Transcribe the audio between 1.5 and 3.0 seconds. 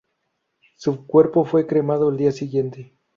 cremado el día siguiente.